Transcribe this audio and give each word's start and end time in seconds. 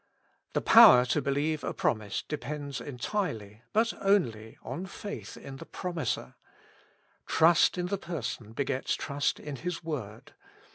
The 0.53 0.61
power 0.63 1.05
to 1.05 1.21
believe 1.21 1.63
a 1.63 1.75
promise 1.75 2.23
depends 2.23 2.81
entirely, 2.81 3.61
but 3.71 3.93
only, 4.01 4.57
on 4.63 4.87
faith 4.87 5.37
in 5.37 5.59
ike 5.61 5.71
promiser. 5.71 6.33
Trust 7.27 7.77
in 7.77 7.85
the 7.85 7.99
person 7.99 8.53
begets 8.53 8.95
trust 8.95 9.39
in 9.39 9.57
his 9.57 9.83
word. 9.83 10.33